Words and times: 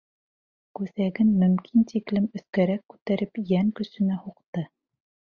Күҫәген 0.77 1.27
мөмкин 1.41 1.83
тиклем 1.91 2.25
өҫкәрәк 2.39 2.81
күтәреп, 2.93 3.37
йән 3.43 3.69
көсөнә 3.81 4.17
һуҡты. 4.23 4.65